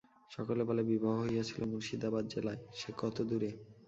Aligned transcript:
সকলে 0.31 0.61
বলে 0.69 0.81
বিবাহ 0.91 1.15
হইয়াছিল 1.21 1.61
মুর্শিদাবাদ 1.71 2.23
জেলায় 2.33 2.61
-সে 2.69 2.89
কতদূরে? 2.97 3.49